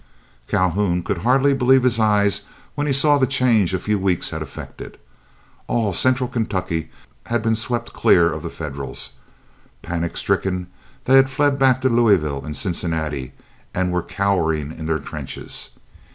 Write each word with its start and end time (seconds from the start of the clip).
Calhoun 0.47 1.03
could 1.03 1.19
hardly 1.19 1.53
believe 1.53 1.83
his 1.83 1.99
eyes 1.99 2.41
when 2.73 2.87
he 2.87 2.91
saw 2.93 3.19
the 3.19 3.27
change 3.27 3.71
a 3.71 3.79
few 3.79 3.99
weeks 3.99 4.31
had 4.31 4.41
effected. 4.41 4.97
All 5.67 5.93
Central 5.93 6.27
Kentucky 6.27 6.89
had 7.27 7.43
been 7.43 7.53
swept 7.55 7.93
clear 7.93 8.33
of 8.33 8.41
the 8.41 8.49
Federals. 8.49 9.17
Panic 9.83 10.17
stricken 10.17 10.65
they 11.05 11.17
had 11.17 11.29
fled 11.29 11.59
back 11.59 11.81
to 11.81 11.89
Louisville 11.89 12.43
and 12.43 12.57
Cincinnati, 12.57 13.33
and 13.75 13.91
were 13.91 14.01
cowering 14.01 14.71
in 14.71 14.87
their 14.87 14.97
trenches. 14.97 15.69